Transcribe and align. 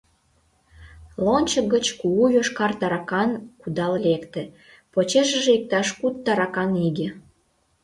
Лончо 1.23 1.59
гыч 1.73 1.85
кугу 1.99 2.25
йошкар 2.35 2.71
таракан 2.79 3.29
кудал 3.61 3.93
лекте, 4.05 4.43
почешыже 4.91 5.51
иктаж 5.57 5.87
куд 5.99 6.15
таракан 6.25 6.71
иге. 6.87 7.07